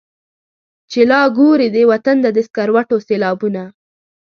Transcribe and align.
چي 0.91 1.01
لا 1.09 1.21
ګوري 1.37 1.67
دې 1.75 1.83
وطن 1.91 2.17
ته 2.23 2.29
د 2.35 2.37
سکروټو 2.47 2.97
سېلابونه. 3.07 3.63